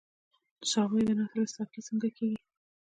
[0.59, 2.39] د څارویو د نسل اصلاح څنګه کیږي؟